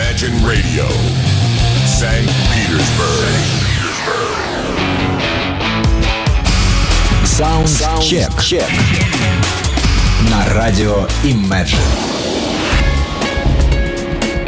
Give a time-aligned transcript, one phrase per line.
[0.00, 0.86] Imagine Radio,
[1.84, 2.26] St.
[2.48, 3.36] Petersburg.
[7.26, 8.40] Саундчек.
[8.40, 8.64] Чек.
[10.30, 11.76] На радио Imagine.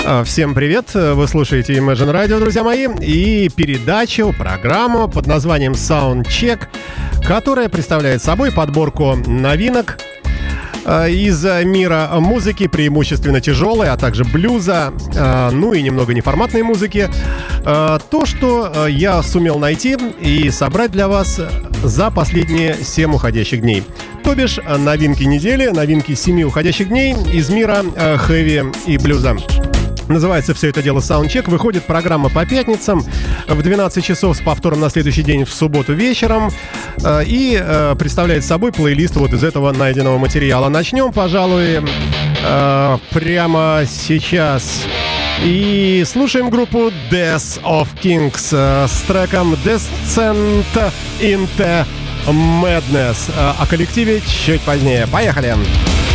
[0.06, 0.94] А, Всем привет!
[0.94, 6.62] Вы слушаете Imagine Radio, друзья мои, и передачу, программу под названием Soundcheck,
[7.26, 9.98] которая представляет собой подборку новинок
[10.84, 17.08] из мира музыки, преимущественно тяжелой, а также блюза, э, ну и немного неформатной музыки.
[17.64, 21.40] Э, То, что я сумел найти и собрать для вас
[21.82, 23.84] за последние 7 уходящих дней.
[24.24, 27.82] То бишь, новинки недели, новинки 7 уходящих дней из мира
[28.18, 29.36] хэви и блюза.
[30.08, 31.48] Называется все это дело Soundcheck.
[31.48, 33.04] Выходит программа по пятницам
[33.48, 36.50] в 12 часов с повтором на следующий день в субботу вечером.
[37.04, 40.68] Э, И э, представляет собой плейлист вот из этого найденного материала.
[40.68, 41.80] Начнем, пожалуй,
[42.44, 44.82] э, прямо сейчас.
[45.42, 50.64] И слушаем группу Death of Kings с треком Descent
[51.20, 51.84] into
[52.26, 53.32] Madness.
[53.58, 55.06] О коллективе чуть позднее.
[55.08, 55.56] Поехали!
[55.56, 56.11] Imagine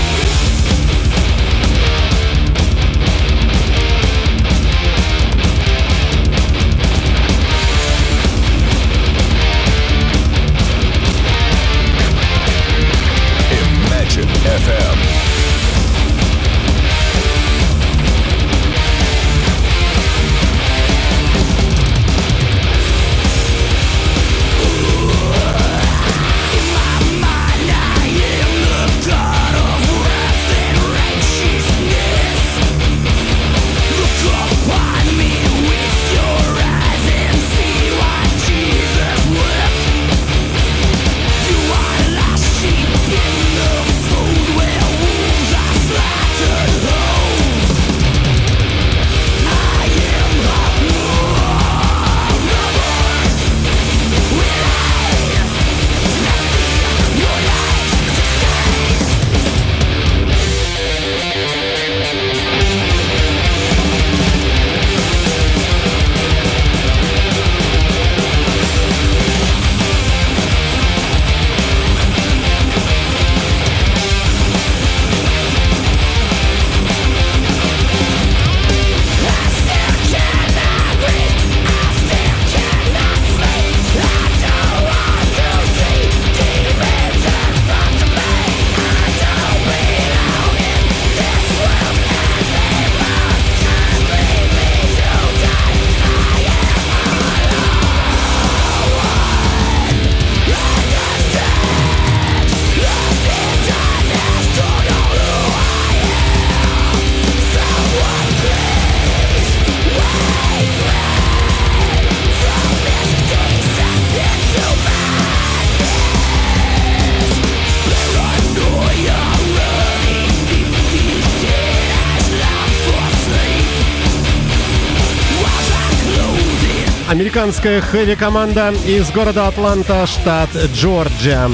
[127.38, 131.52] Американская хэви-команда из города Атланта, штат Джорджия.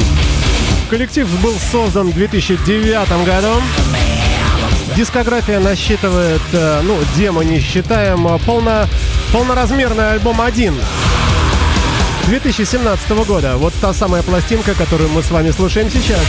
[0.90, 3.62] Коллектив был создан в 2009 году.
[4.96, 8.88] Дискография насчитывает, э, ну, демо не считаем, а полно,
[9.34, 10.74] полноразмерный альбом один.
[12.28, 13.58] 2017 года.
[13.58, 16.24] Вот та самая пластинка, которую мы с вами слушаем сейчас.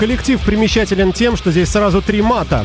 [0.00, 2.64] Коллектив примечателен тем, что здесь сразу три мата.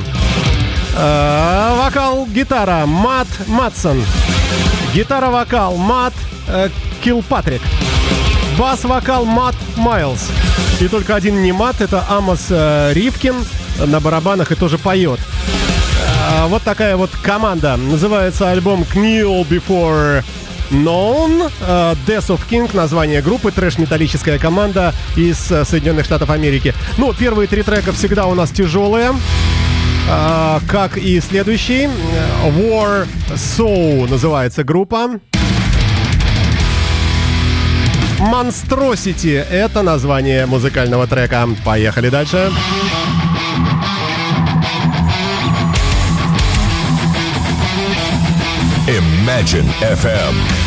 [0.98, 4.02] А, вокал, гитара, Мат Матсон.
[4.94, 6.14] Гитара-вокал, Мат
[6.48, 6.70] э,
[7.04, 7.62] Килпатрик.
[8.58, 10.30] Бас-вокал, Мат Майлз.
[10.80, 13.36] И только один не мат, это Амос э, Ривкин
[13.86, 15.20] на барабанах и тоже поет.
[16.30, 17.76] А, вот такая вот команда.
[17.76, 20.24] Называется альбом Kneel Before
[20.72, 21.52] Known.
[21.62, 26.74] э, Death of King, название группы, трэш-металлическая команда из э, Соединенных Штатов Америки.
[26.98, 29.12] Ну, первые три трека всегда у нас тяжелые.
[30.10, 31.86] А, как и следующий.
[31.86, 35.20] э, War Soul называется группа.
[38.20, 41.48] Monstrosity— это название музыкального трека.
[41.66, 42.52] Поехали дальше.
[48.88, 50.65] Imagine FM.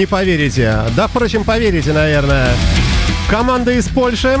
[0.00, 0.78] Не поверите.
[0.96, 2.48] Да, впрочем, поверите, наверное.
[3.28, 4.38] Команда из Польши.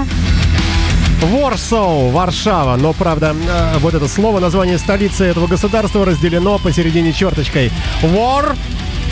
[1.20, 2.76] Warsaw, Варшава.
[2.76, 7.70] Но, правда, э, вот это слово, название столицы этого государства разделено посередине черточкой.
[8.00, 8.56] War,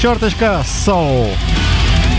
[0.01, 1.29] черточка, Soul.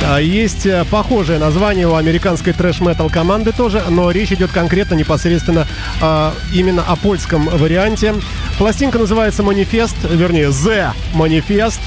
[0.08, 5.66] А, Есть э, похожее название у американской трэш-метал команды тоже, но речь идет конкретно непосредственно
[6.02, 8.14] а, именно о польском варианте.
[8.60, 11.80] Пластинка называется «Манифест», вернее, «The Manifest».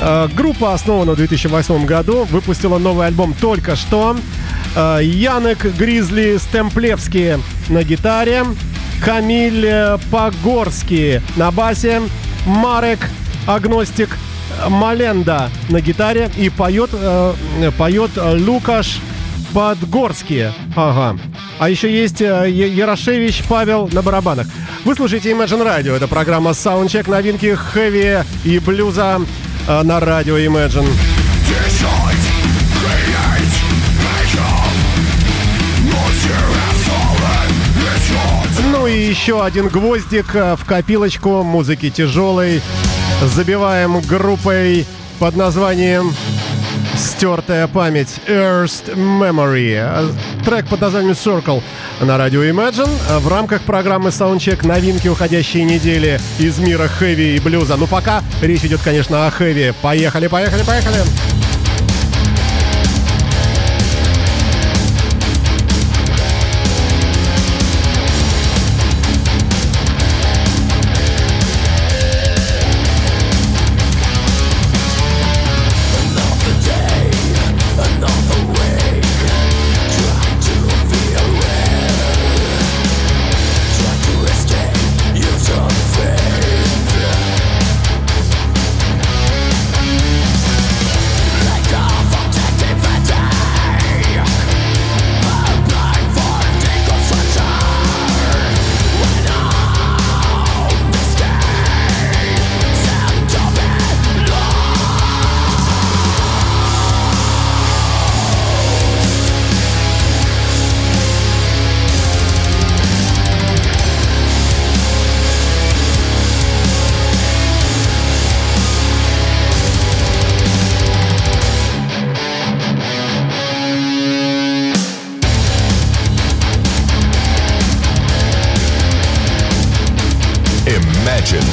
[0.00, 4.16] А, Группа основана в 2008 году, выпустила новый альбом только что.
[4.76, 7.34] А, Янек Гризли Стемплевский
[7.68, 8.44] на гитаре,
[9.04, 12.02] Камиль э, Погорский на басе,
[12.46, 12.98] Марек
[13.46, 14.18] Агностик
[14.68, 17.34] Маленда на гитаре и поет, э,
[17.76, 18.98] поет Лукаш
[19.54, 20.48] Подгорский.
[20.76, 21.18] Ага.
[21.58, 24.46] А еще есть э, Ярошевич Павел на барабанах.
[24.84, 25.94] Вы слушаете Imagine Radio.
[25.94, 30.88] Это программа Soundcheck новинки хэви и блюза э, на радио Imagine.
[38.72, 42.62] Ну и еще один гвоздик э, в копилочку музыки тяжелой.
[43.22, 44.86] Забиваем группой
[45.18, 46.14] под названием
[46.96, 49.74] «Стертая память» Earth Memory.
[49.76, 50.08] Э,
[50.44, 51.62] Трек под названием Circle
[52.00, 57.76] на радио Imagine в рамках программы Soundcheck новинки уходящей недели из мира хэви и блюза.
[57.76, 59.72] Ну пока речь идет, конечно, о хэви.
[59.82, 61.27] Поехали, поехали, поехали!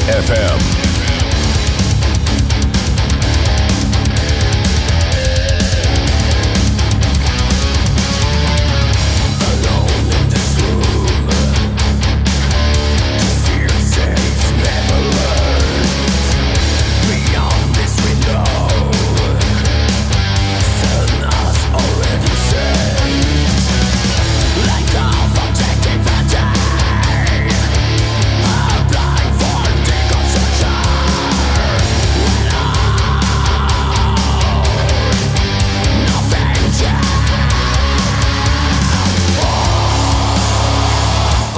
[0.08, 0.85] FM.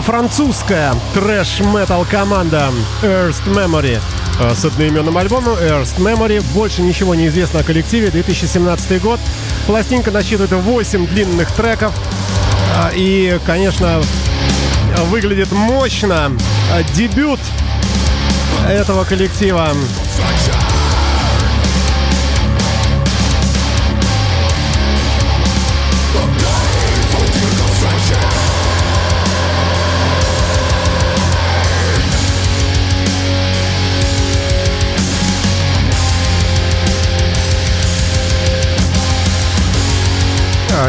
[0.08, 2.70] Французская трэш-метал команда
[3.04, 4.00] Earth Memory
[4.40, 6.42] э, с одноименным альбомом Earth Memory.
[6.54, 8.10] Больше ничего не известно о коллективе.
[8.10, 9.20] 2017 год.
[9.66, 11.94] Пластинка насчитывает 8 длинных треков.
[12.78, 14.02] А, И, конечно,
[15.08, 16.32] выглядит мощно.
[16.72, 17.42] А, Дебют
[18.66, 19.74] этого коллектива.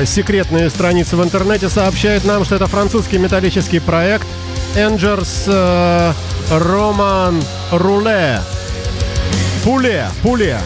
[0.07, 4.27] Секретные страницы в интернете сообщают нам, что это французский металлический проект
[4.75, 6.13] Engers э,
[6.51, 8.41] Roman Руле.
[9.65, 10.59] Пуле, Пуле.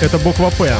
[0.00, 0.74] Это буква П.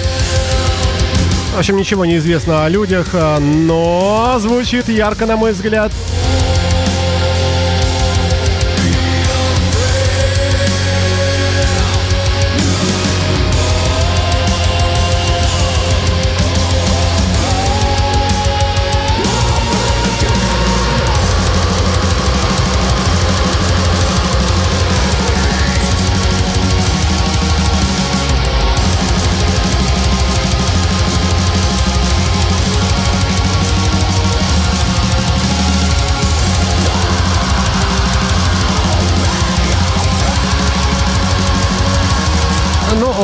[1.55, 5.93] В общем, ничего не известно о людях, а, но звучит ярко, на мой взгляд.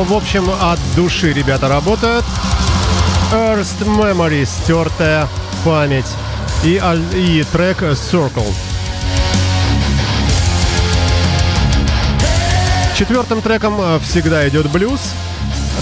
[0.06, 2.24] В общем, от души ребята работают.
[3.32, 5.28] Earth Memory, стертая
[5.64, 6.06] память.
[6.62, 6.80] И,
[7.14, 8.46] и трек Circle.
[12.96, 15.00] Четвертым треком э, всегда идет блюз.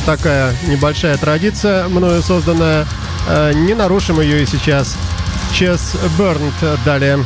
[0.07, 2.87] Такая небольшая традиция, мною созданная.
[3.29, 4.97] Э, не нарушим ее и сейчас.
[5.53, 6.55] Чес Бернт
[6.85, 7.25] далее.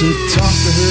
[0.00, 0.89] To talk to her.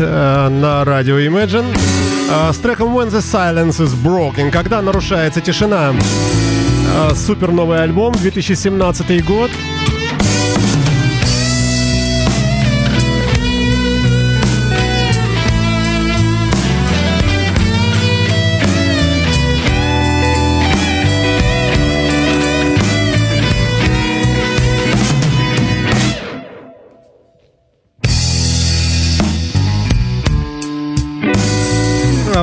[0.00, 1.66] Э, на радио Imagine
[2.30, 5.92] э, с треком When the Silence is Broken, когда нарушается тишина.
[5.92, 9.50] Э, супер новый альбом, 2017 год.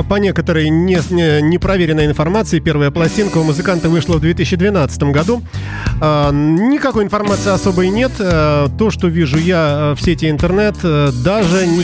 [0.02, 5.42] По некоторой не- не- непроверенной информации, первая пластинка у музыканта вышла в 2012 году.
[6.00, 8.12] А, Никакой информации особой нет.
[8.20, 11.78] А, То, что вижу я э, в сети интернет, э, даже не,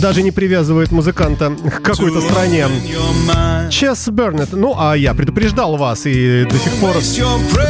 [0.00, 2.66] даже не привязывает музыканта к какой-то стране.
[3.70, 4.48] Чес Бернет.
[4.52, 6.94] Ну, а я предупреждал вас и до сих пор,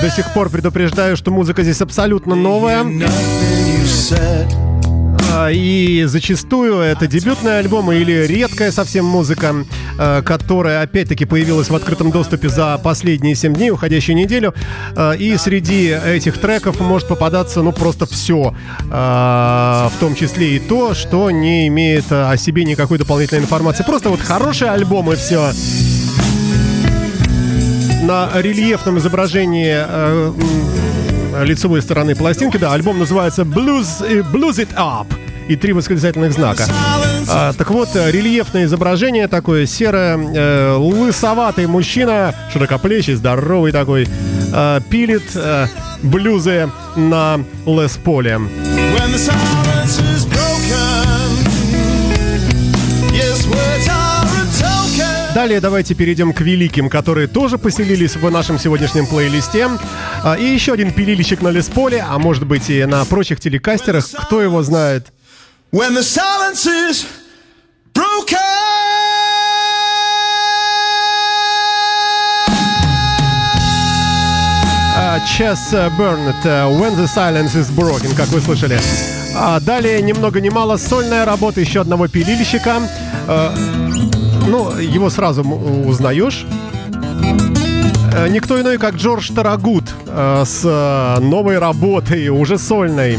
[0.03, 2.85] до сих пор предупреждаю, что музыка здесь абсолютно новая.
[5.53, 9.55] И зачастую это дебютный альбом или редкая совсем музыка,
[9.99, 14.55] э, которая опять-таки появилась в открытом доступе за последние 7 дней, уходящую неделю.
[14.97, 18.55] Э, И среди этих треков может попадаться ну просто все,
[18.89, 23.85] в том числе и то, что не имеет о себе никакой дополнительной информации.
[23.85, 25.53] Просто вот хороший альбом и все.
[28.03, 29.77] На рельефном изображении
[31.45, 35.07] лицевой стороны пластинки, да, альбом называется Blues, э, Blues It Up
[35.49, 36.67] и три восклицательных знака.
[37.29, 44.09] А, так вот, э, рельефное изображение такое серое, э, лысоватый мужчина, широкоплечий, здоровый такой,
[44.53, 45.67] э, пилит э,
[46.03, 48.37] блюзы на Лес Поле.
[48.37, 50.98] When the silence is broken.
[55.39, 59.69] Далее давайте перейдем к великим, которые тоже поселились в нашем сегодняшнем плейлисте.
[60.25, 64.43] А, и еще один пилильщик на Лесполе, а может быть и на прочих телекастерах, кто
[64.43, 65.13] его знает.
[65.71, 67.07] When the silence is
[67.95, 68.41] broken.
[74.97, 78.81] А, Chess Burnett, э, When the Silence is Broken, как вы слышали.
[79.37, 82.83] А далее, ни много ни мало, сольная работа еще одного пилильщика.
[84.49, 86.47] Э, Ну, его сразу узнаешь.
[88.13, 93.19] Э, Никто иной, как Джордж Тарагут э, с э, новой работой, уже сольной.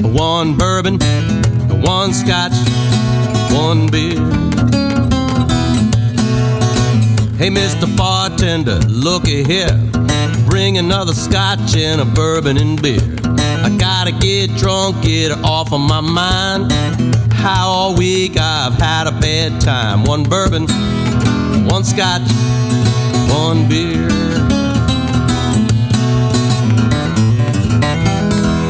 [0.00, 0.98] One bourbon,
[1.82, 2.54] one scotch,
[3.52, 4.18] one beer.
[7.38, 7.86] Hey, Mr.
[7.96, 9.76] Bartender, looky here.
[10.48, 13.27] Bring another scotch and a bourbon and beer.
[13.68, 16.72] I gotta get drunk, get off of my mind.
[17.34, 20.04] How all week I've had a bad time.
[20.04, 20.62] One bourbon,
[21.66, 22.22] one scotch,
[23.28, 24.08] one beer.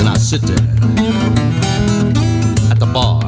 [0.01, 0.57] And I sit there
[2.69, 3.23] at the bar,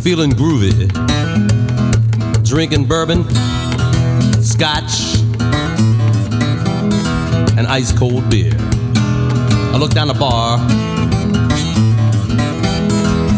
[0.00, 0.88] feeling groovy,
[2.42, 3.24] drinking bourbon,
[4.42, 5.18] scotch,
[7.58, 8.65] and ice cold beer.
[9.76, 10.56] I look down the bar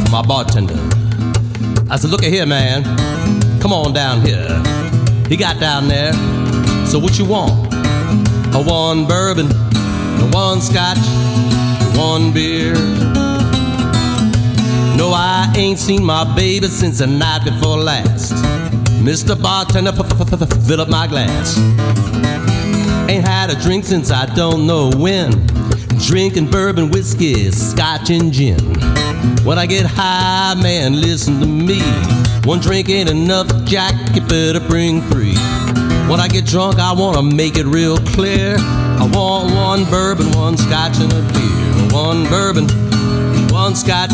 [0.05, 0.77] for my bartender.
[1.91, 2.85] I said, Look at here, man.
[3.61, 4.47] Come on down here.
[5.29, 6.13] He got down there.
[6.87, 7.75] So what you want?
[8.55, 10.99] A one bourbon, a one scotch,
[11.99, 12.75] one beer.
[14.97, 18.33] No, I ain't seen my baby since the night before last.
[19.03, 19.35] Mr.
[19.35, 21.59] Bartender, fill up my glass.
[23.11, 25.58] Ain't had a drink since I don't know when.
[26.07, 28.59] Drinking bourbon, whiskey, scotch, and gin.
[29.45, 31.81] When I get high, man, listen to me.
[32.45, 35.35] One drink ain't enough, Jack, you better bring three.
[36.09, 38.57] When I get drunk, I wanna make it real clear.
[38.59, 41.93] I want one bourbon, one scotch, and a beer.
[41.93, 42.69] One bourbon,
[43.53, 44.11] one scotch.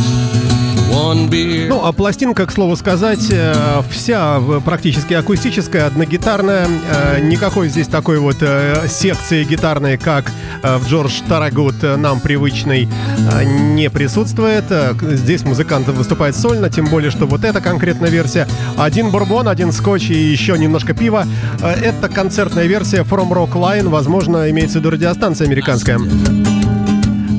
[1.68, 6.66] Ну, а пластинка, к слову сказать, э, вся в- практически акустическая, одногитарная.
[6.90, 10.30] Э, Никакой здесь такой вот э, секции гитарной, как
[10.62, 12.88] э, в Джордж Тарагут э, нам привычной,
[13.32, 14.64] э, не присутствует.
[14.70, 18.46] Э, Здесь музыкант выступает сольно, тем более, что вот эта конкретная версия.
[18.76, 21.26] Один бурбон, один скотч и еще немножко пива.
[21.62, 25.98] Э, Это концертная версия From Rock Line, возможно, имеется в виду радиостанция американская.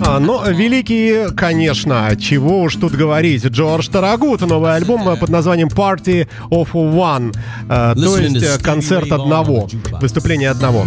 [0.08, 3.44] А, но великие, конечно, чего уж тут говорить.
[3.46, 7.36] Джордж Тарагут, новый альбом под названием Party of One.
[7.68, 9.68] Э, то есть э, концерт одного,
[10.00, 10.86] выступление одного.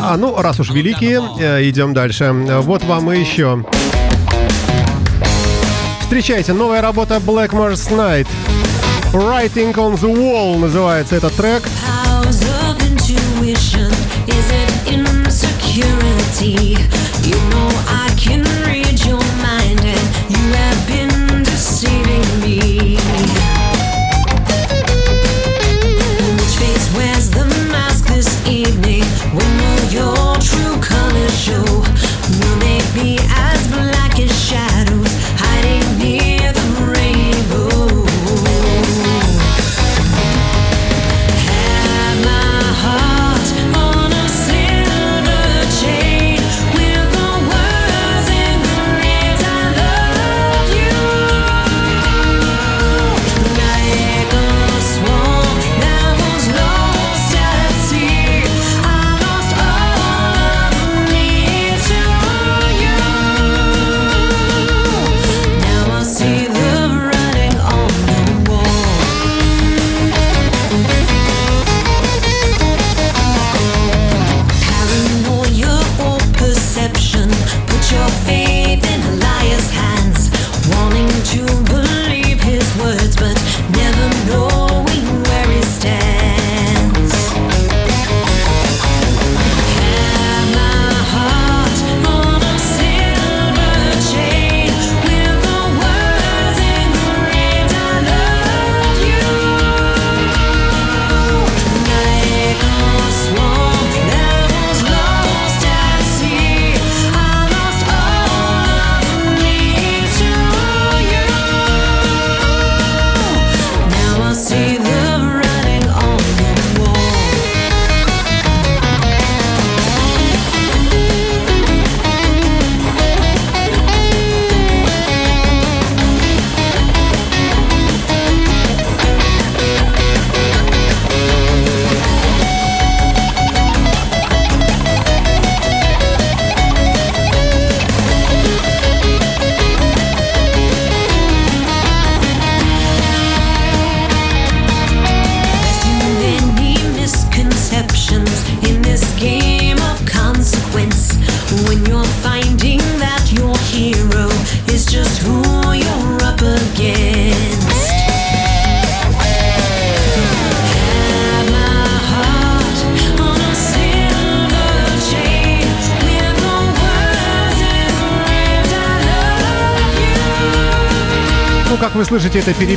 [0.00, 2.32] А, ну, раз уж великие, э, идем дальше.
[2.62, 3.62] Вот вам и еще.
[6.00, 8.26] Встречайте, новая работа Blackmore's Night.
[9.13, 11.63] Writing on the Wall называется этот трек.
[11.85, 13.91] powers of intuition?
[14.27, 16.77] Is it insecurity?
[17.23, 18.86] You know I can read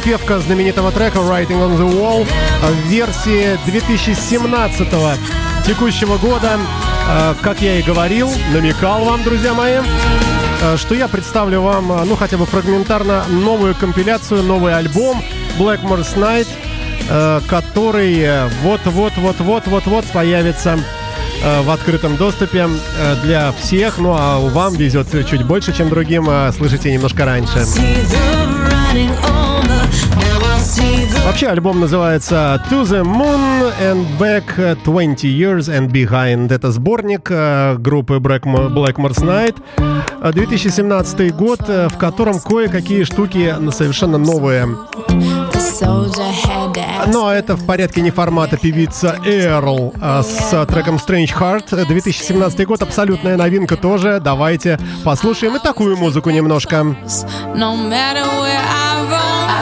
[0.02, 2.28] перепевка знаменитого трека Writing on the Wall
[2.62, 4.88] в версии 2017
[5.66, 6.60] текущего года.
[7.10, 9.80] Э, Как я и говорил, намекал вам, друзья мои,
[10.62, 15.24] э, что я представлю вам, ну, хотя бы фрагментарно, новую компиляцию, новый альбом
[15.60, 16.48] Blackmore's Night,
[17.48, 20.80] который вот-вот-вот-вот-вот-вот появится
[21.44, 22.70] в открытом доступе
[23.24, 23.98] для всех.
[23.98, 26.30] Ну, а вам везет чуть больше, чем другим.
[26.54, 27.66] Слышите немножко раньше.
[31.26, 36.52] Вообще альбом называется To the Moon and Back э, 20 Years and Behind.
[36.52, 39.56] Это сборник э, группы Blackmo- Blackmore's Night.
[40.22, 44.68] Э, 2017 год, э, в котором кое-какие штуки совершенно новые.
[47.08, 51.80] Но это в порядке не формата певица Эрл э, с э, треком Strange Heart.
[51.80, 54.20] Э, 2017 год, абсолютная новинка тоже.
[54.22, 56.78] Давайте послушаем и такую музыку немножко.
[57.56, 57.78] No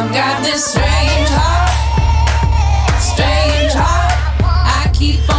[0.02, 1.72] I've got this strange heart,
[3.02, 4.16] strange heart.
[4.42, 5.39] I keep on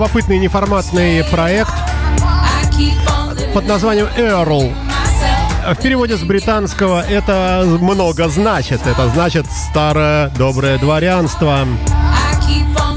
[0.00, 1.74] любопытный неформатный проект
[3.52, 5.74] под названием myself.
[5.74, 8.86] В переводе с британского это много значит.
[8.86, 11.66] Это значит старое доброе дворянство.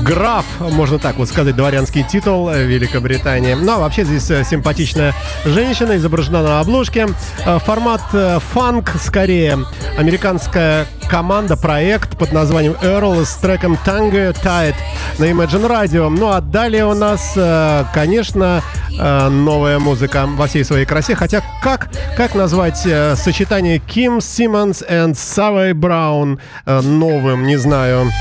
[0.03, 3.53] Граф, можно так вот сказать, дворянский титул э, Великобритании.
[3.53, 5.13] Ну, а вообще здесь э, симпатичная
[5.45, 7.07] женщина изображена на обложке.
[7.45, 8.01] Э, Формат
[8.51, 9.59] фанк скорее.
[9.97, 14.75] Американская команда, проект под названием Earl с треком Tango Tide
[15.19, 16.09] на Imagine Radio.
[16.09, 17.37] Ну, а далее у нас,
[17.93, 18.61] конечно,
[18.91, 21.15] новая музыка во всей своей красе.
[21.15, 22.85] Хотя как, как назвать
[23.15, 28.11] сочетание Ким Симмонс и Савой Браун новым, не знаю.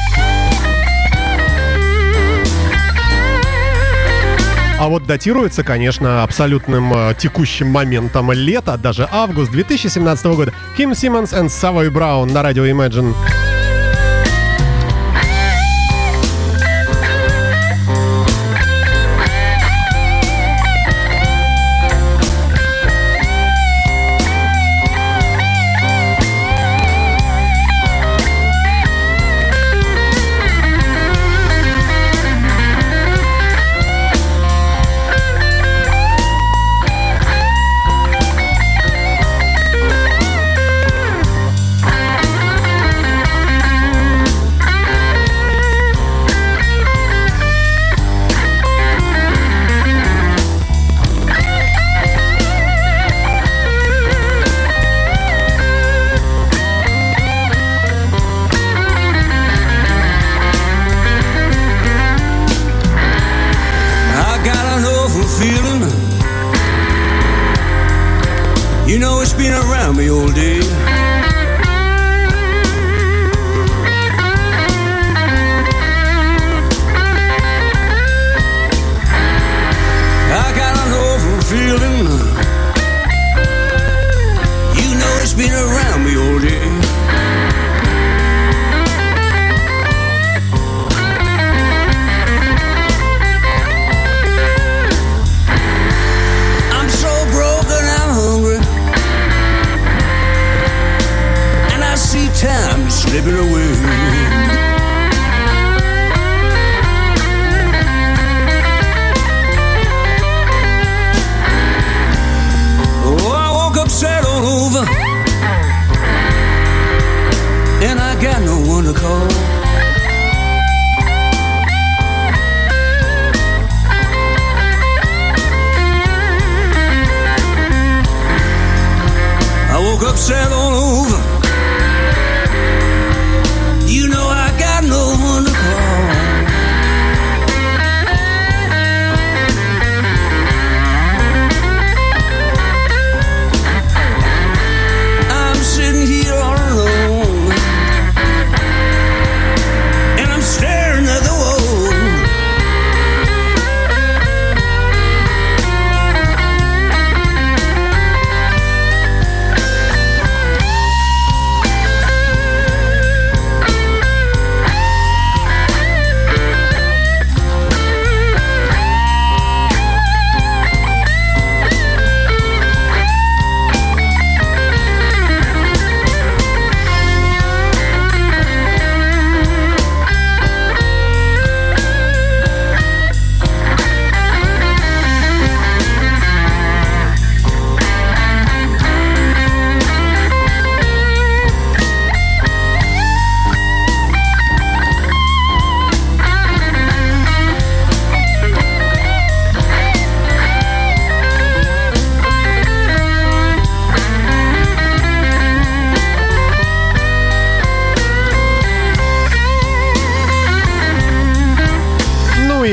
[4.82, 10.52] А вот датируется, конечно, абсолютным э, текущим моментом лета, даже август 2017 года.
[10.76, 13.14] Ким Симмонс и Савой Браун на радио Imagine.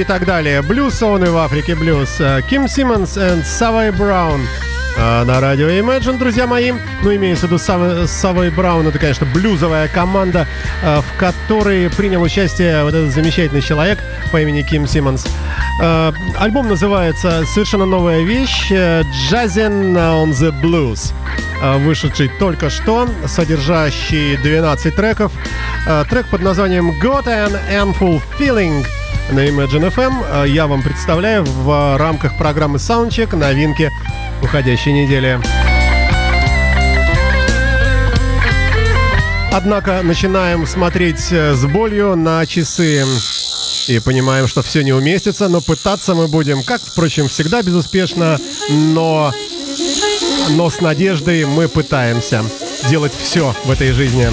[0.10, 0.64] Так далее.
[0.64, 2.16] Блюз и в Африке блюз.
[2.20, 4.42] Э, Ким Симмонс и Савой Браун.
[4.98, 6.74] э, На радио Imagine, друзья мои.
[7.04, 8.88] Ну, имеется в виду Сав- Савой Браун.
[8.88, 10.48] Это, конечно, блюзовая команда,
[10.82, 14.00] э, в которой принял участие вот этот замечательный человек
[14.32, 15.28] по имени Ким Симмонс.
[16.40, 21.14] Альбом называется «Совершенно новая вещь» «Jazzin' on the Blues»,
[21.86, 25.32] вышедший только что, содержащий 12 треков.
[26.10, 28.86] Трек под названием «Got an Handful Feeling»
[29.32, 30.44] на Imagine FM.
[30.46, 33.92] Э, Я вам представляю в рамках программы Soundcheck новинки
[34.42, 35.40] уходящей недели.
[39.52, 43.04] Однако начинаем смотреть э, с болью на часы
[43.88, 48.40] и понимаем, что все не уместится, но пытаться мы будем, как, впрочем, всегда безуспешно,
[48.70, 49.34] но,
[50.52, 52.44] но с надеждой мы пытаемся
[52.90, 54.30] делать все в этой жизни.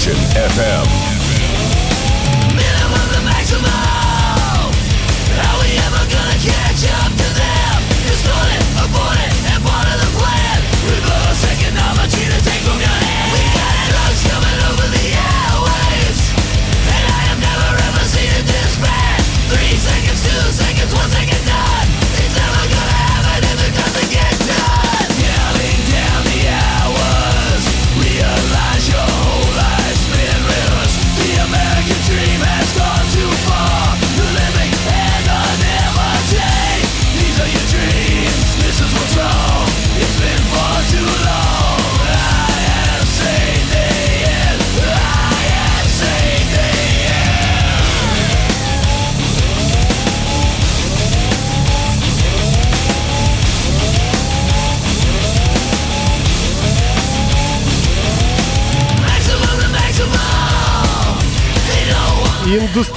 [0.00, 0.16] Imagine
[0.48, 1.19] FM.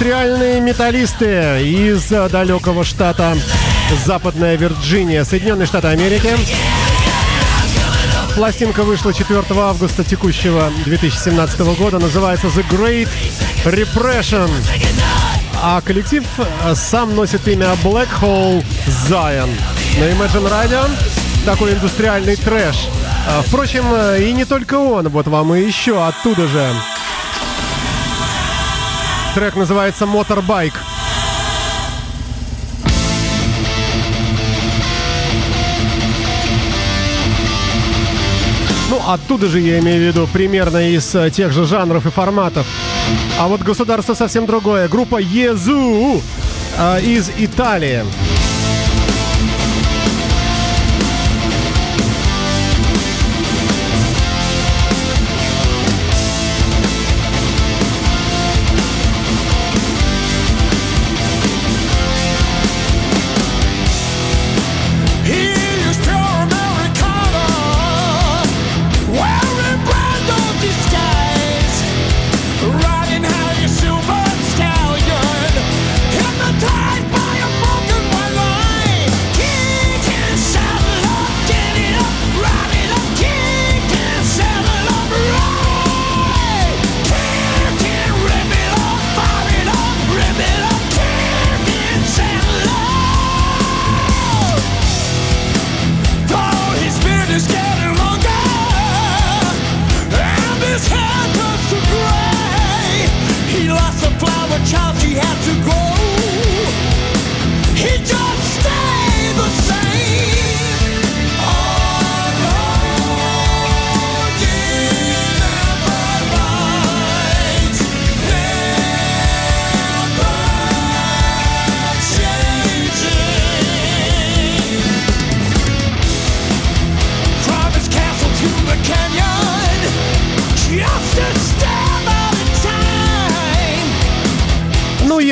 [0.04, 3.38] Индустриальные металлисты из далекого штата
[4.04, 6.28] Западная Вирджиния, Соединенные Штаты Америки.
[8.34, 13.08] Пластинка вышла 4 августа текущего 2017 года, называется The Great
[13.64, 14.50] Repression.
[15.62, 16.22] А коллектив
[16.74, 18.62] сам носит имя Black Hole
[19.08, 19.48] Zion.
[19.98, 20.90] На Imagine Radio
[21.46, 22.88] такой индустриальный трэш.
[23.46, 23.86] Впрочем,
[24.20, 26.68] и не только он, вот вам и еще оттуда же.
[29.34, 30.74] Трек называется Motorbike.
[38.90, 42.64] Ну, оттуда же я имею в виду примерно из э, тех же жанров и форматов.
[43.36, 44.86] А вот государство совсем другое.
[44.86, 46.22] Группа Езу
[46.78, 48.04] э, из Италии.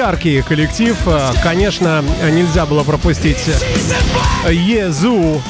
[0.03, 0.96] Яркий коллектив.
[1.07, 3.38] э, Конечно, нельзя было пропустить
[4.48, 5.40] Езу.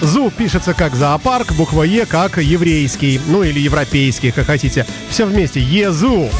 [0.00, 4.86] Зу пишется как зоопарк, буква Е как еврейский, ну или европейский, как хотите.
[5.10, 5.60] Все вместе.
[5.60, 6.30] Езу.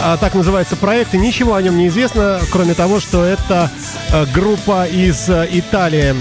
[0.00, 3.72] А, так называется проект, и ничего о нем не известно, кроме того, что это
[4.12, 6.14] э, группа из э, Италии.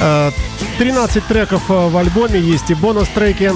[0.00, 0.30] Э,
[0.78, 3.50] 13 треков в альбоме, есть и бонус-треки.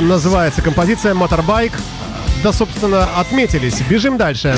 [0.00, 1.72] Называется композиция «Моторбайк».
[2.44, 3.80] Да, собственно, отметились.
[3.88, 4.54] Бежим дальше.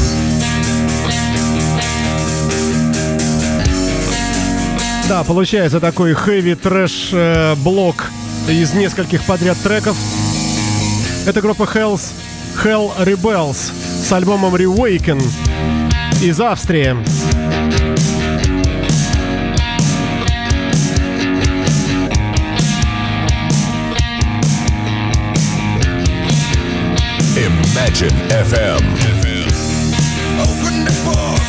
[5.09, 7.13] Да, получается такой хэви трэш
[7.59, 8.11] блок
[8.49, 9.97] из нескольких подряд треков.
[11.27, 12.11] Это группа Hells,
[12.65, 13.71] Hell Rebels
[14.05, 15.23] с альбомом Reawaken
[16.21, 16.97] из Австрии.
[27.99, 28.83] Imagine FM.
[30.39, 31.41] Open the book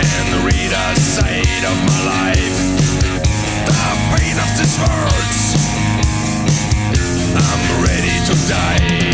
[0.00, 2.58] and read a side of my life.
[3.66, 3.74] The
[4.08, 5.54] pain of this hurts.
[7.36, 9.11] I'm ready to die.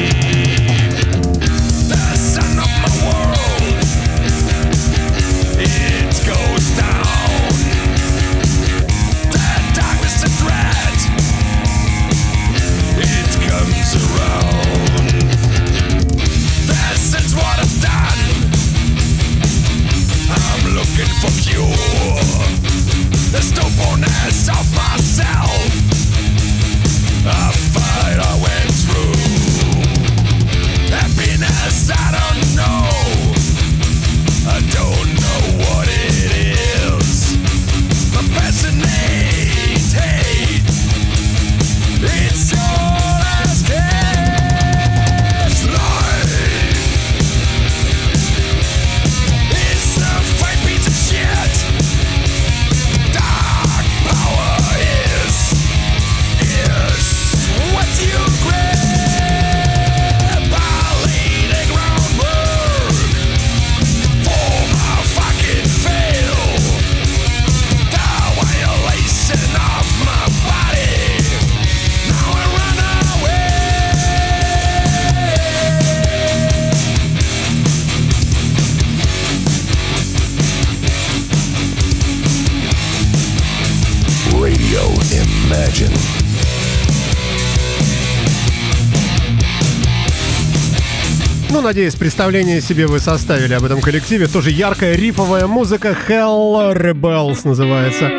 [91.69, 94.27] Надеюсь, представление себе вы составили об этом коллективе.
[94.27, 98.11] Тоже яркая рифовая музыка Hell Rebels называется.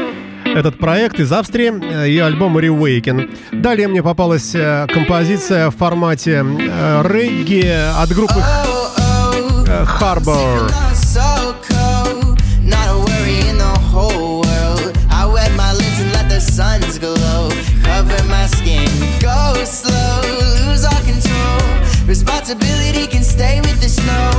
[0.45, 3.27] этот проект из Австрии э, и альбом Rewaken.
[3.51, 7.65] Далее мне попалась э, композиция в формате э, регги
[7.97, 8.39] от группы
[9.99, 10.71] Harbor.
[16.39, 17.49] suns glow,
[23.39, 24.31] stay with the snow.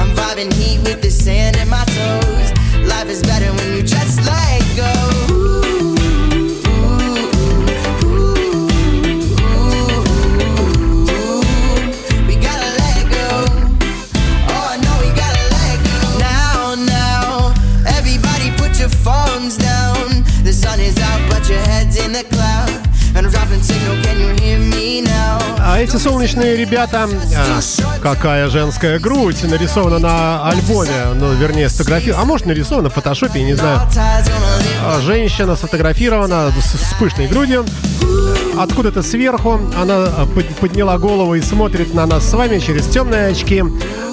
[0.00, 2.48] I'm vibing heat with the sand in my toes.
[2.88, 4.92] Life is better when you just let go.
[12.26, 12.86] We gotta let
[25.86, 27.60] эти солнечные ребята, а,
[28.02, 33.46] какая женская грудь нарисована на альбоме, ну, вернее, сфотографирована, а может нарисована в фотошопе, я
[33.46, 33.80] не знаю.
[34.84, 37.64] А, Женщина сфотографирована с, с пышной грудью.
[38.58, 43.28] Откуда-то сверху она а, под- подняла голову и смотрит на нас с вами через темные
[43.28, 43.62] очки.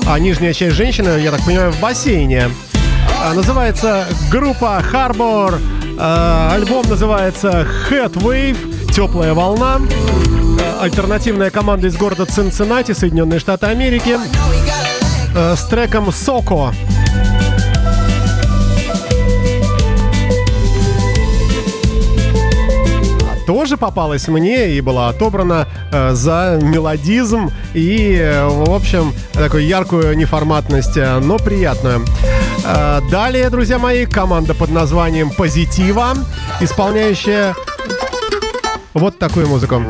[0.05, 2.49] А нижняя часть женщины, я так понимаю, в бассейне.
[3.19, 5.59] А, Называется группа Harbor.
[5.97, 8.91] А, Альбом называется Head Wave.
[8.93, 9.80] Теплая волна.
[10.84, 14.17] Альтернативная команда из города Цинциннати, Соединенные Штаты Америки.
[15.34, 16.73] Э, С треком Соко.
[23.45, 30.17] тоже попалась мне и была отобрана э, за мелодизм и, э, в общем, такую яркую
[30.17, 32.05] неформатность, э, но приятную.
[32.65, 36.13] Э, далее, друзья мои, команда под названием «Позитива»,
[36.61, 37.53] исполняющая
[38.93, 39.81] вот такую музыку.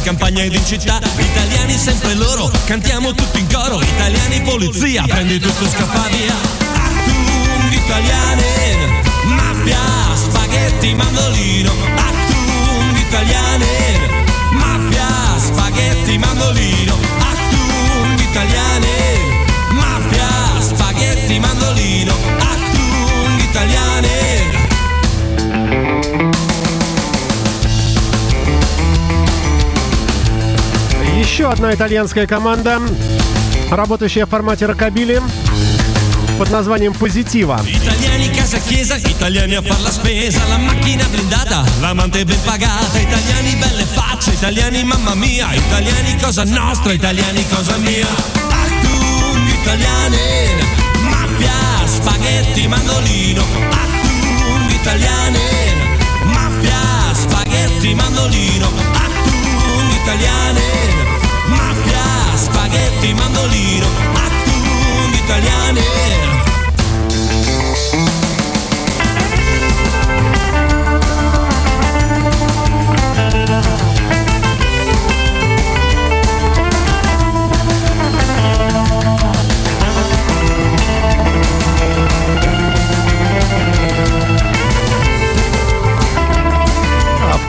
[0.00, 5.38] In campagna ed in città, italiani sempre loro, cantiamo tutti in coro, italiani polizia, prendi
[5.38, 6.34] tutto scappa via.
[6.74, 9.76] Achtung Italienin, mafia,
[10.14, 14.08] spaghetti, mandolino, Achtung Italienin,
[14.52, 15.06] mafia,
[15.38, 20.28] spaghetti, mandolino, Achtung Italienin, mafia,
[20.60, 24.48] spaghetti, mandolino, Achtung Italienin.
[31.40, 32.82] Еще одна итальянская команда,
[33.70, 35.22] работающая в формате рокобили
[36.38, 37.58] под названием «Позитива».
[51.86, 55.78] Spaghetti, mandolino, Achtung Italienin,
[56.32, 56.80] mafia,
[57.14, 58.68] spaghetti, mandolino,
[59.90, 60.99] Italienin, mafia,
[62.70, 65.80] spaghetti, mandolino, attunghi italiani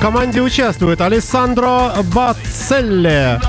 [0.01, 3.39] В команде участвуют Алессандро Бацелли,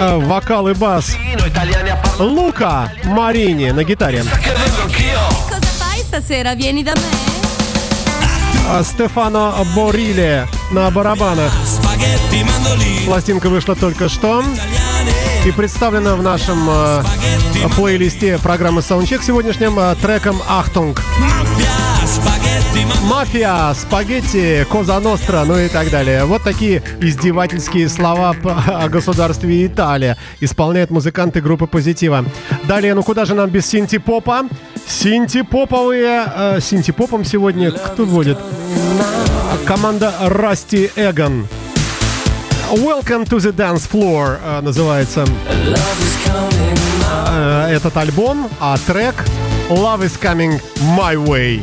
[0.00, 1.16] э, вокал и бас,
[2.18, 4.24] Лука Марини на гитаре,
[8.68, 11.52] а Стефано Борили на барабанах.
[13.06, 14.42] Пластинка вышла только что
[15.44, 17.04] и представлена в нашем э,
[17.76, 21.00] плейлисте программы Soundcheck сегодняшним э, треком «Achtung».
[23.04, 26.24] Мафия, спагетти, Коза Ностра, ну и так далее.
[26.24, 28.34] Вот такие издевательские слова
[28.66, 32.24] о государстве Италия исполняют музыканты группы Позитива.
[32.64, 34.42] Далее, ну куда же нам без синтепопа?
[34.86, 36.24] Синтепоповые...
[36.34, 38.38] Э, синтепопом сегодня кто будет?
[39.64, 41.48] Команда Расти Эгон.
[42.72, 45.24] Welcome to the Dance Floor э, называется
[47.30, 49.14] э, этот альбом, а трек
[49.70, 50.60] Love is Coming
[50.96, 51.62] My Way.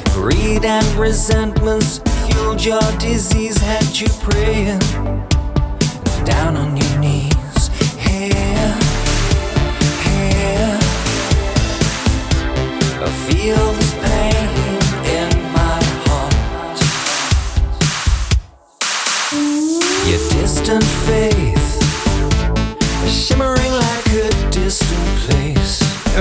[0.13, 4.79] Greed and resentments fueled your disease, had you praying?
[6.25, 7.69] Down on your knees.
[7.97, 8.77] Here,
[10.03, 10.79] here,
[13.01, 13.90] I feel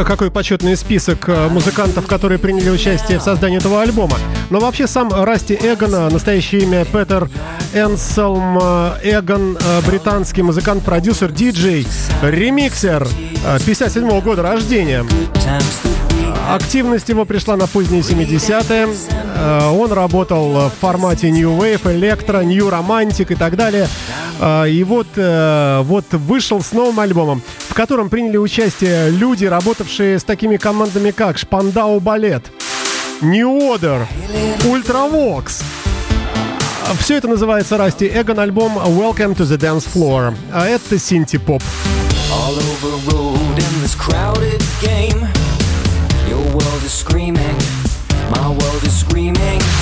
[0.04, 4.16] Какой почетный список э, музыкантов, которые приняли участие в создании этого альбома.
[4.50, 7.28] Но вообще сам Расти Эгон, э, настоящее имя Петер
[7.74, 11.86] Энселм э, Эгон, э, британский музыкант, продюсер, диджей,
[12.22, 13.06] ремиксер,
[13.44, 15.04] э, 57 года рождения.
[16.50, 18.88] Активность его пришла на поздние 70-е.
[19.36, 23.88] Э, Он работал в формате New Wave, Электро, New Romantic и так далее.
[24.40, 30.18] Э, И вот, э, вот вышел с новым альбомом, в котором приняли участие люди, работавшие
[30.18, 32.50] с такими командами, как Шпандау Балет,
[33.20, 34.06] New Order,
[34.64, 35.62] Ultravox.
[36.98, 40.34] Все это называется Расти Эгон альбом Welcome to the Dance Floor.
[40.52, 41.62] А это синти-поп.
[42.32, 45.29] All over road in this crowded game.
[47.10, 47.58] Screaming,
[48.30, 49.79] my world is screaming.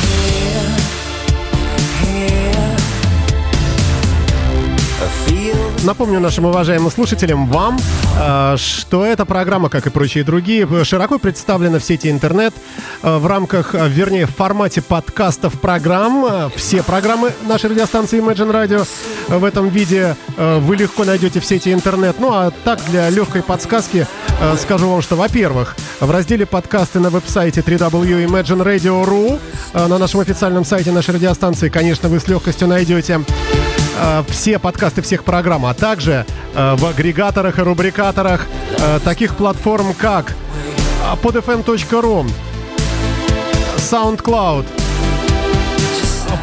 [5.85, 7.79] Напомню нашим уважаемым слушателям, вам,
[8.21, 12.53] э, что эта программа, как и прочие другие, широко представлена в сети интернет
[13.03, 16.51] э, в рамках, э, вернее, в формате подкастов программ.
[16.57, 18.87] Все программы нашей радиостанции Imagine Radio
[19.29, 22.17] в этом виде вы легко найдете в сети интернет.
[22.19, 24.07] Ну а так, для легкой подсказки
[24.59, 29.39] скажу вам, что, во-первых, в разделе подкасты на веб-сайте www.imagineradio.ru
[29.75, 33.21] на нашем официальном сайте нашей радиостанции, конечно, вы с легкостью найдете
[34.01, 36.25] э, все подкасты всех программ, а также
[36.55, 38.47] э, в агрегаторах и рубрикаторах
[38.79, 40.35] э, таких платформ, как
[41.23, 42.31] podfm.ru,
[43.77, 44.67] SoundCloud,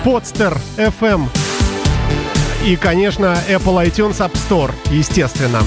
[0.03, 1.27] Podster FM
[2.65, 5.59] и, конечно, Apple iTunes App Store, естественно.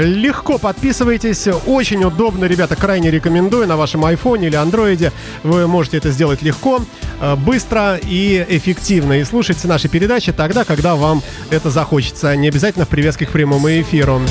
[0.00, 5.12] Легко подписывайтесь, очень удобно, ребята, крайне рекомендую на вашем айфоне или андроиде.
[5.42, 6.80] Вы можете это сделать легко,
[7.20, 9.14] э, быстро и эффективно.
[9.14, 12.34] И слушайте наши передачи тогда, когда вам это захочется.
[12.36, 14.22] Не обязательно в привязке к прямому эфиру.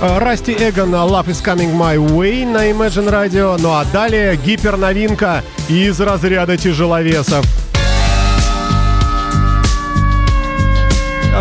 [0.00, 3.58] Э, Расти Эгон «Love is coming my way» на Imagine Radio.
[3.60, 7.67] Ну а далее гиперновинка из разряда тяжеловесов.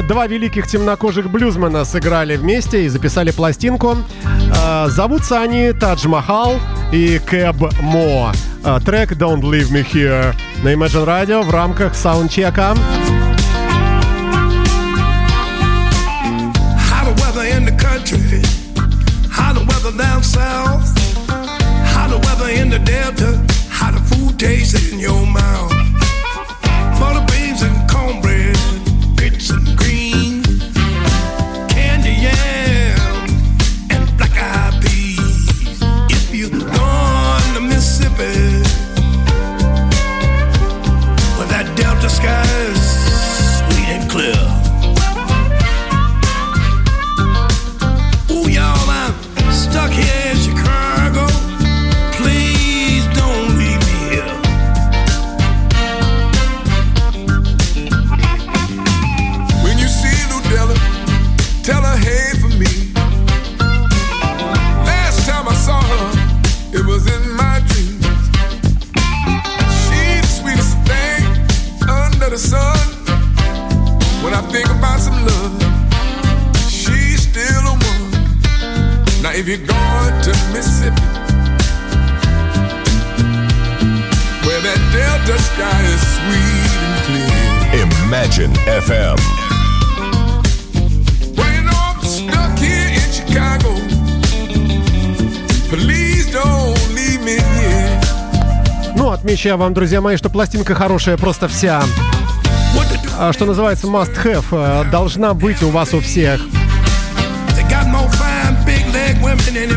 [0.04, 3.98] Два великих темнокожих блюзмена сыграли вместе и записали пластинку.
[4.56, 6.60] Э, Зовутся они Тадж Махал
[6.92, 8.32] и Кэб Мо.
[8.64, 12.76] Э, Трек «Don't Leave Me Here» на Imagine Radio в рамках саундчека.
[21.94, 25.77] How the weather in the delta, how the food tastes in your mouth.
[42.48, 42.77] time
[99.38, 101.84] Отмечаю вам, друзья мои, что пластинка хорошая просто вся.
[103.20, 106.42] А, Что называется must have, э, должна быть у вас у всех.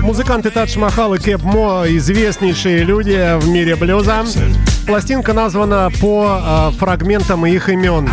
[0.00, 4.24] Музыканты Тадж Махал и Кэп Мо– известнейшие люди в мире блюза.
[4.86, 8.08] Пластинка названа по э, фрагментам их имен.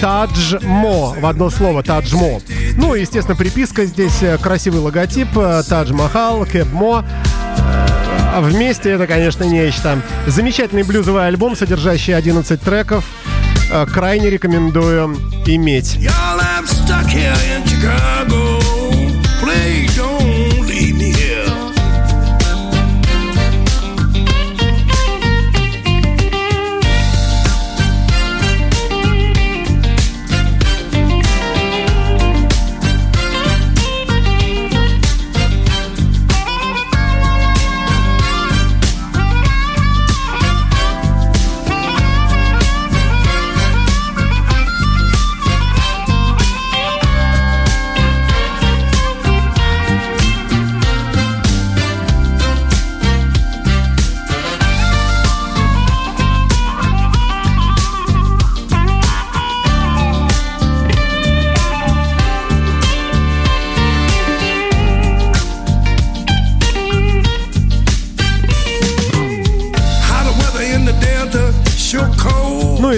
[0.00, 2.40] Тадж Мо в одно слово Тадж Мо.
[2.76, 7.04] Ну естественно, приписка здесь э, красивый логотип э, Тадж Махал, Кэп Мо.
[8.32, 10.00] А вместе это, конечно, нечто.
[10.26, 13.04] Замечательный блюзовый альбом, содержащий 11 треков.
[13.72, 15.16] Э, Крайне рекомендую
[15.46, 15.96] иметь.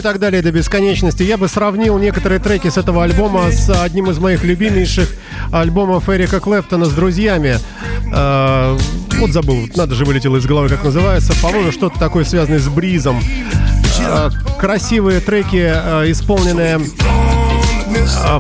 [0.03, 1.23] И так далее до бесконечности.
[1.23, 5.09] Я бы сравнил некоторые треки с этого альбома с одним из моих любимейших
[5.53, 7.59] альбомов Эрика Клэптона с друзьями.
[8.13, 8.77] Э,
[9.21, 11.35] вот забыл, надо же вылетело из головы, как называется.
[11.41, 13.23] По-моему, что-то такое связанное с бризом.
[14.01, 16.81] Э, красивые треки, э, исполненные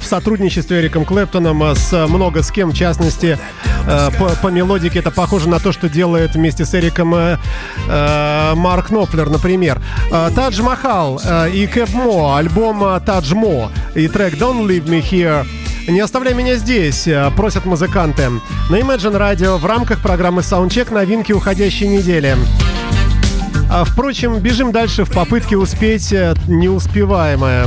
[0.00, 3.38] в сотрудничестве Эриком Клэптоном с много с кем, в частности,
[4.18, 7.38] по, по мелодике это похоже на то, что делает вместе с Эриком э,
[7.88, 9.80] э, Марк Knopfler, например.
[10.10, 14.84] Э, Тадж Махал э, и Кэп Мо, альбом э, Тадж Мо и трек Don't Leave
[14.84, 15.46] Me Here.
[15.88, 18.28] Не оставляй меня здесь, э, просят музыканты.
[18.70, 22.36] На Imagine Radio в рамках программы Soundcheck новинки уходящей недели.
[23.68, 27.66] А, впрочем, бежим дальше в попытке успеть э, неуспеваемое.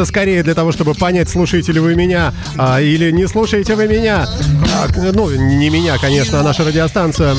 [0.00, 3.86] Это скорее для того, чтобы понять, слушаете ли вы меня а, или не слушаете вы
[3.86, 4.26] меня.
[4.74, 7.36] А, ну, не меня, конечно, а нашу радиостанцию.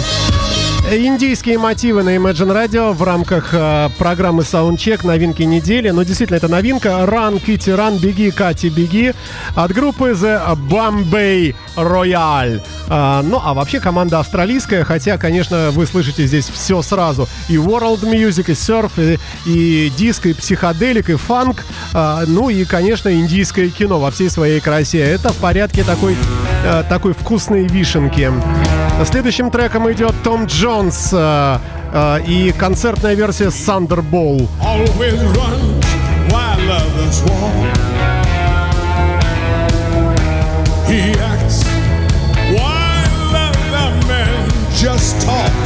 [0.94, 5.89] Индийские мотивы на Imagine Radio в рамках а, программы Soundcheck новинки недели.
[5.89, 6.89] Ну, действительно, это новинка.
[6.89, 9.14] Run, Kitty, Run, беги, Кати, беги.
[9.56, 12.62] От группы The Bombay Royale.
[12.89, 17.26] А, ну, а вообще команда австралийская, хотя, конечно, вы слышите здесь все сразу.
[17.48, 21.64] И world music, и серф, и, и диско, и психоделик, и фанк.
[21.94, 25.00] А, ну и, конечно, индийское кино во всей своей красе.
[25.00, 26.18] Это в порядке такой,
[26.66, 28.30] э, такой вкусной вишенки.
[29.06, 31.58] Следующим треком идет Том Джонс э,
[31.93, 33.49] э, и концертная версия
[44.08, 45.61] men just talk.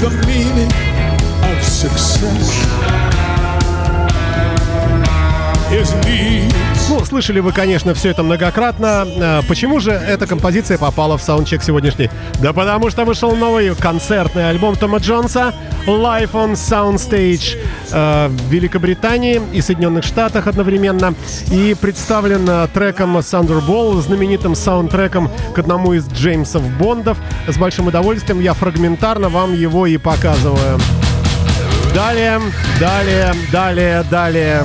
[0.00, 0.70] The meaning
[1.50, 2.48] of success.
[5.70, 6.57] His needs
[6.88, 9.06] Ну, слышали вы, конечно, все это многократно.
[9.06, 12.08] А, Почему же эта композиция попала в саундчек сегодняшний?
[12.40, 15.54] Да потому что вышел новый концертный альбом Тома Джонса
[15.86, 17.58] Live on Soundstage
[17.92, 21.14] э, в Великобритании и Соединенных Штатах одновременно.
[21.52, 27.18] И представлен э, треком Thunderball, знаменитым саундтреком к одному из Джеймсов Бондов.
[27.46, 30.80] С большим удовольствием я фрагментарно вам его и показываю.
[31.94, 32.40] Далее,
[32.80, 34.64] далее, далее, далее.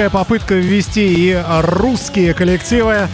[0.00, 3.06] Робкая попытка ввести и русские коллективы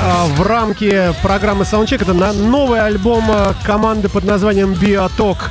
[0.00, 2.02] а, в рамке программы Soundcheck.
[2.02, 5.50] Это на новый альбом а, команды под названием Биоток.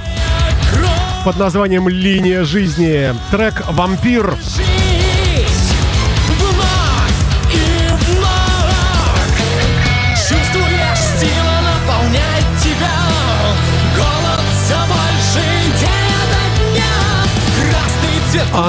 [1.25, 3.13] Под названием «Линия жизни».
[3.29, 4.33] Трек «Вампир».
[4.41, 4.90] Жить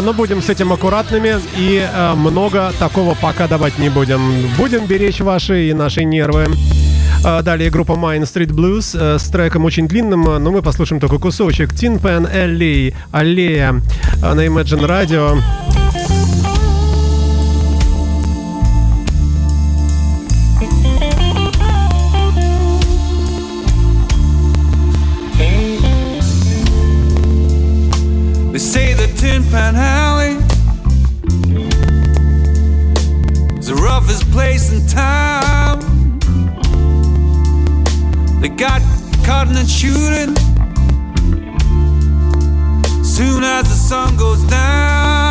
[0.00, 4.20] но будем с этим аккуратными и э, много такого пока давать не будем.
[4.56, 6.46] Будем беречь ваши и наши нервы.
[7.24, 11.18] А, Далее группа Main Street Blues э, с треком очень длинным, но мы послушаем только
[11.18, 11.72] кусочек.
[11.72, 13.82] Tin Pan Alley, аллея
[14.22, 15.81] э, на Imagine Radio.
[34.32, 35.78] Place in time.
[38.40, 38.80] They got
[39.24, 40.34] cutting and shooting
[43.04, 45.21] soon as the sun goes down.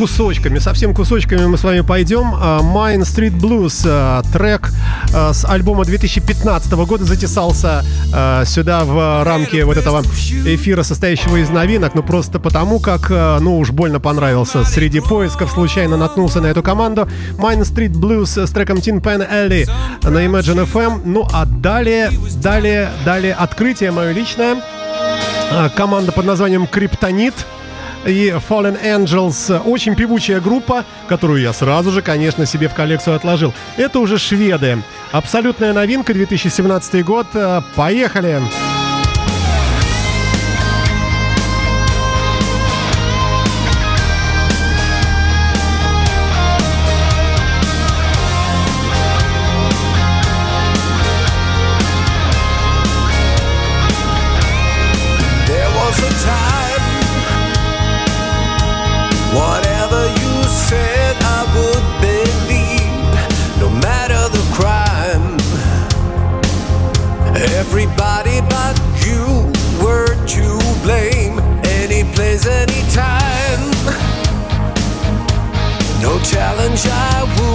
[0.00, 2.32] Кусочками, совсем кусочками мы с вами пойдем.
[2.34, 4.70] А, Main Street Blues, а, трек
[5.12, 7.84] а, с альбома 2015 года затесался
[8.46, 13.70] сюда в рамки вот этого эфира, состоящего из новинок, ну просто потому, как, ну уж
[13.72, 14.64] больно понравился.
[14.64, 17.06] Среди поисков случайно наткнулся на эту команду.
[17.36, 19.68] Main Street Blues с треком Tin Pan Alley
[20.02, 21.02] на Imagine FM.
[21.04, 22.10] Ну а далее,
[22.42, 24.62] далее, далее открытие мое личное.
[25.76, 27.34] Команда под названием Криптонит
[28.06, 29.60] и Fallen Angels.
[29.64, 33.52] Очень певучая группа, которую я сразу же, конечно, себе в коллекцию отложил.
[33.76, 34.82] Это уже шведы.
[35.12, 37.26] Абсолютная новинка, 2017 год.
[37.34, 38.40] Э, Поехали!
[76.60, 76.90] 放下
[77.38, 77.49] 无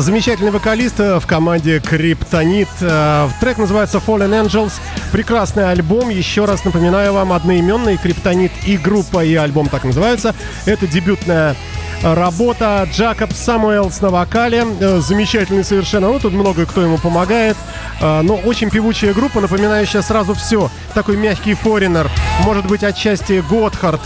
[0.00, 2.68] Замечательный вокалист э, в команде Криптонит.
[2.80, 4.72] Э, Трек называется Fallen Angels.
[5.10, 6.08] Прекрасный альбом.
[6.08, 10.36] Еще раз напоминаю вам, одноименный Криптонит и группа, и альбом так называется.
[10.66, 11.56] Это дебютная
[12.02, 14.64] работа Джакоб Самуэлс на вокале.
[14.78, 16.08] Э, Замечательный совершенно.
[16.12, 17.56] Ну, тут много кто ему помогает.
[18.00, 20.70] Но очень певучая группа, напоминающая сразу все.
[20.94, 22.08] Такой мягкий форинер.
[22.44, 24.00] Может быть, отчасти Готхард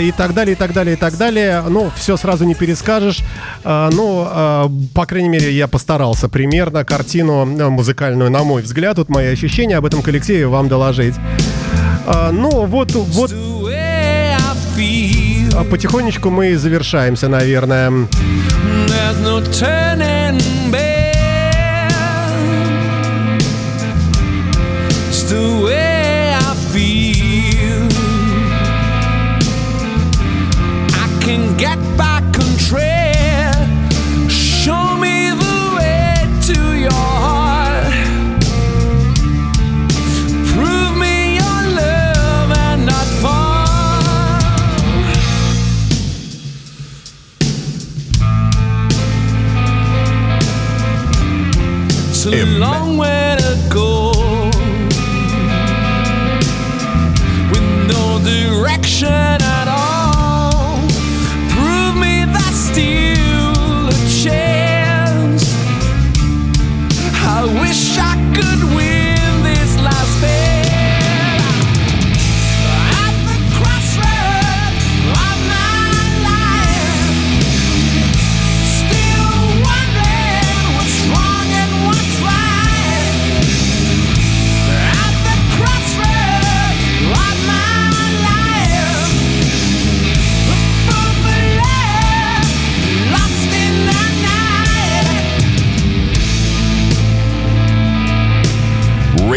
[0.00, 1.62] и так далее, и так далее, и так далее.
[1.68, 3.20] Ну, все сразу не перескажешь.
[3.64, 8.98] Э, Ну, э, по крайней мере, я постарался примерно картину э, музыкальную, на мой взгляд,
[8.98, 11.14] вот мои ощущения об этом коллективе вам доложить.
[12.06, 13.32] Э, Ну, вот, вот
[15.70, 17.90] потихонечку мы и завершаемся, наверное.
[17.90, 20.11] there's no turning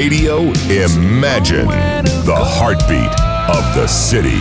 [0.06, 1.66] Radio Imagine,
[2.26, 3.10] the heartbeat
[3.50, 4.38] of the city.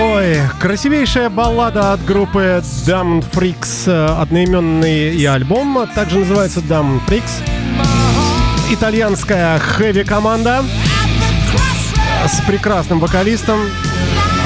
[0.00, 7.42] Ой, красивейшая баллада от группы Dumb Freaks, э, одноименный и альбом, также называется Dumb Freaks.
[8.70, 10.64] Итальянская хэви-команда
[12.26, 13.60] с прекрасным вокалистом.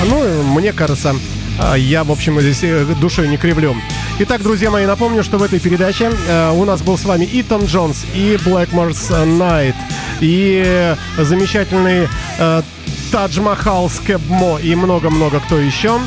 [0.09, 1.15] Ну, мне кажется,
[1.61, 3.77] а, я, в общем, здесь э, душой не кривлю.
[4.23, 7.43] Итак, друзья мои, напомню, что в этой передаче э, у нас был с вами и
[7.43, 9.09] Том Джонс, и Blackmore's
[9.39, 9.75] Night,
[10.21, 12.07] и замечательный
[12.39, 12.63] э,
[13.11, 15.99] Тадж Махал Скебмо и много-много кто еще,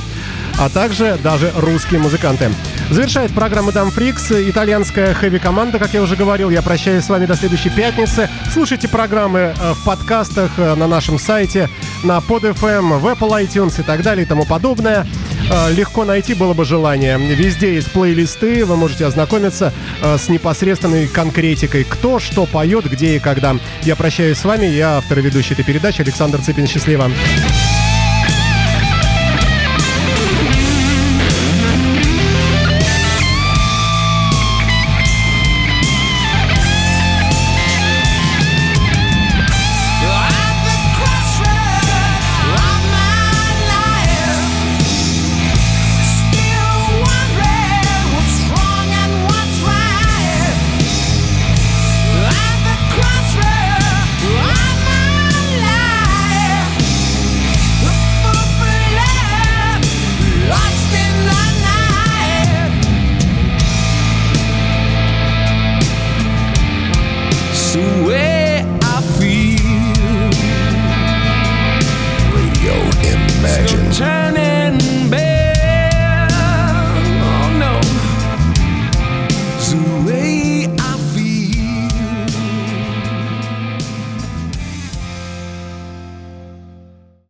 [0.59, 2.51] а также даже русские музыканты.
[2.91, 6.51] Завершает программу Дам Фрикс итальянская хэви-команда, как я уже говорил.
[6.51, 8.29] Я прощаюсь с вами до следующей пятницы.
[8.53, 11.67] Слушайте программы э, в подкастах э, на нашем сайте,
[12.03, 15.07] на PodFM, в Apple iTunes и так далее и тому подобное.
[15.49, 17.17] Э, Легко найти было бы желание.
[17.17, 23.19] Везде есть плейлисты, вы можете ознакомиться э, с непосредственной конкретикой, кто что поет, где и
[23.19, 23.55] когда.
[23.83, 26.67] Я прощаюсь с вами, я автор и ведущий этой передачи Александр Цыпин.
[26.67, 27.11] Счастливо.